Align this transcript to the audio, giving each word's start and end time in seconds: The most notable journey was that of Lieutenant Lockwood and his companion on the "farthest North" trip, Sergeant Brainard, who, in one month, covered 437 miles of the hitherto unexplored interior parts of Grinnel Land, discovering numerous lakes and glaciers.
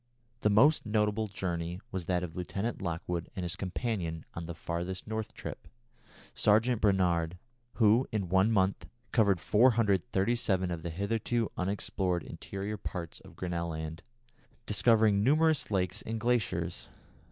The 0.39 0.49
most 0.49 0.83
notable 0.83 1.27
journey 1.27 1.79
was 1.91 2.05
that 2.05 2.23
of 2.23 2.35
Lieutenant 2.35 2.81
Lockwood 2.81 3.29
and 3.35 3.43
his 3.43 3.55
companion 3.55 4.25
on 4.33 4.47
the 4.47 4.55
"farthest 4.55 5.05
North" 5.07 5.35
trip, 5.35 5.67
Sergeant 6.33 6.81
Brainard, 6.81 7.37
who, 7.73 8.07
in 8.11 8.27
one 8.27 8.51
month, 8.51 8.87
covered 9.11 9.39
437 9.39 10.69
miles 10.69 10.75
of 10.75 10.81
the 10.81 10.89
hitherto 10.89 11.51
unexplored 11.55 12.23
interior 12.23 12.77
parts 12.77 13.19
of 13.19 13.35
Grinnel 13.35 13.67
Land, 13.69 14.01
discovering 14.65 15.23
numerous 15.23 15.69
lakes 15.69 16.01
and 16.01 16.19
glaciers. 16.19 16.87